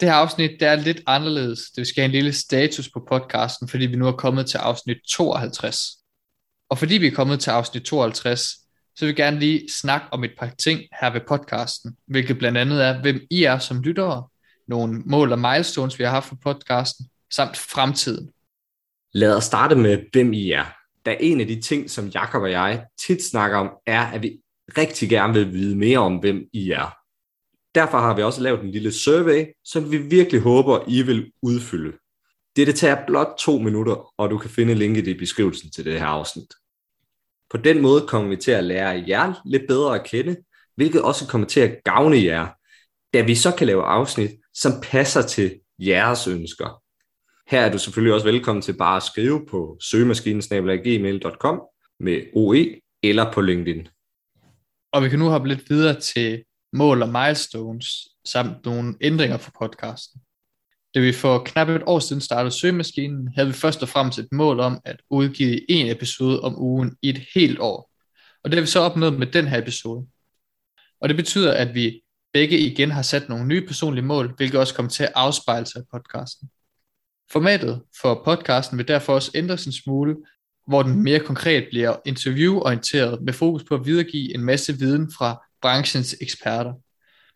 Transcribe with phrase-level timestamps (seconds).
[0.00, 1.60] Det her afsnit det er lidt anderledes.
[1.76, 4.96] Det skal have en lille status på podcasten, fordi vi nu er kommet til afsnit
[5.08, 5.78] 52.
[6.70, 8.40] Og fordi vi er kommet til afsnit 52,
[8.96, 12.58] så vil vi gerne lige snakke om et par ting her ved podcasten, hvilket blandt
[12.58, 14.28] andet er, hvem I er som lyttere,
[14.68, 18.30] nogle mål og milestones, vi har haft for podcasten, samt fremtiden.
[19.14, 20.64] Lad os starte med, hvem I er.
[21.06, 24.40] Da en af de ting, som Jakob og jeg tit snakker om, er, at vi
[24.78, 26.99] rigtig gerne vil vide mere om, hvem I er.
[27.74, 31.98] Derfor har vi også lavet en lille survey, som vi virkelig håber, I vil udfylde.
[32.56, 36.06] Dette tager blot to minutter, og du kan finde linket i beskrivelsen til det her
[36.06, 36.48] afsnit.
[37.50, 40.36] På den måde kommer vi til at lære jer lidt bedre at kende,
[40.76, 42.48] hvilket også kommer til at gavne jer,
[43.14, 46.82] da vi så kan lave afsnit, som passer til jeres ønsker.
[47.50, 51.62] Her er du selvfølgelig også velkommen til bare at skrive på søgemaskinen.gmail.com
[52.00, 53.88] med OE eller på LinkedIn.
[54.92, 59.52] Og vi kan nu hoppe lidt videre til mål og milestones, samt nogle ændringer for
[59.60, 60.20] podcasten.
[60.94, 64.28] Da vi for knap et år siden startede Søgemaskinen, havde vi først og fremmest et
[64.32, 67.90] mål om at udgive en episode om ugen i et helt år.
[68.44, 70.06] Og det har vi så opnået med den her episode.
[71.00, 74.74] Og det betyder, at vi begge igen har sat nogle nye personlige mål, hvilket også
[74.74, 76.50] kommer til at afspejle sig i podcasten.
[77.32, 80.16] Formatet for podcasten vil derfor også ændres en smule,
[80.66, 85.44] hvor den mere konkret bliver intervieworienteret med fokus på at videregive en masse viden fra
[85.62, 86.72] branchens eksperter.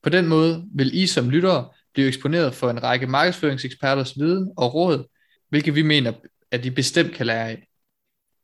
[0.02, 4.74] På den måde vil I som lyttere blive eksponeret for en række markedsføringseksperters viden og
[4.74, 5.04] råd,
[5.48, 6.12] hvilket vi mener,
[6.50, 7.68] at I bestemt kan lære af.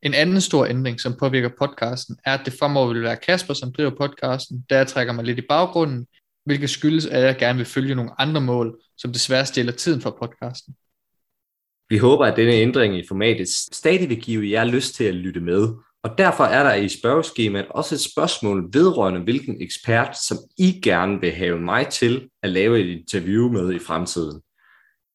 [0.02, 3.72] En anden stor ændring, som påvirker podcasten, er, at det fremover vil være Kasper, som
[3.72, 6.06] driver podcasten, der trækker mig lidt i baggrunden,
[6.44, 10.16] hvilket skyldes, at jeg gerne vil følge nogle andre mål, som desværre stiller tiden for
[10.20, 10.74] podcasten.
[11.88, 15.40] Vi håber, at denne ændring i formatet stadig vil give jer lyst til at lytte
[15.40, 15.68] med,
[16.02, 21.20] og derfor er der i spørgeskemaet også et spørgsmål vedrørende, hvilken ekspert, som I gerne
[21.20, 24.40] vil have mig til at lave et interview med i fremtiden.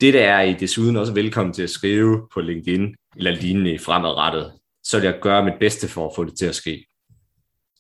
[0.02, 4.54] Dette er I desuden også velkommen til at skrive på LinkedIn eller lignende i fremadrettet,
[4.84, 6.86] så vil jeg gøre mit bedste for at få det til at ske.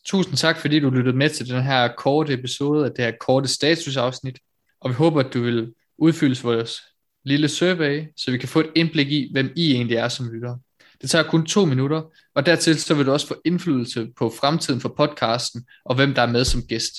[0.05, 3.47] Tusind tak, fordi du lyttede med til den her korte episode af det her korte
[3.47, 4.39] statusafsnit,
[4.81, 6.81] og vi håber, at du vil udfylde vores
[7.23, 10.59] lille survey, så vi kan få et indblik i, hvem I egentlig er som lyttere.
[11.01, 12.01] Det tager kun to minutter,
[12.35, 16.21] og dertil så vil du også få indflydelse på fremtiden for podcasten, og hvem der
[16.21, 16.93] er med som gæst.